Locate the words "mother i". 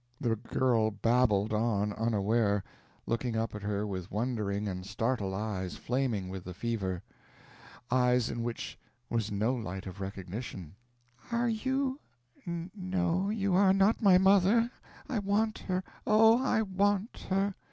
14.17-15.19